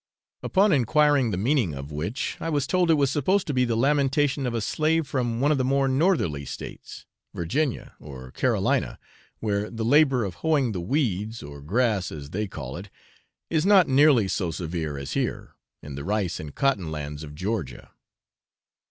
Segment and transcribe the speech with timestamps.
[0.41, 3.77] Upon enquiring the meaning of which, I was told it was supposed to be the
[3.77, 8.97] lamentation of a slave from one of the more northerly states, Virginia or Carolina,
[9.41, 12.89] where the labour of hoeing the weeds, or grass as they call it,
[13.51, 15.53] is not nearly so severe as here,
[15.83, 17.91] in the rice and cotton lands of Georgia.